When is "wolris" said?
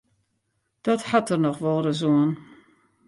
1.65-2.01